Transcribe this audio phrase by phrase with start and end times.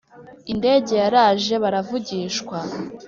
[0.51, 2.57] indege yaraje baravugishwa